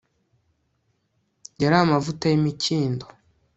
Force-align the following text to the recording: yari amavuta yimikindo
yari 1.61 1.75
amavuta 1.83 2.23
yimikindo 2.31 3.05